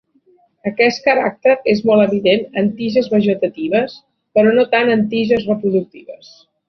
[0.69, 3.93] Aquest caràcter és molt evident en tiges vegetatives
[4.39, 6.33] però no tant en tiges reproductives.